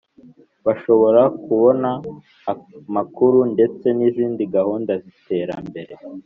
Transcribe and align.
bashobora 0.65 1.21
kubona 1.45 1.89
amakuru 2.51 3.37
ndetse 3.53 3.85
n’izindi 3.97 4.43
gahunda 4.55 4.91
z’iterambere. 5.01 5.93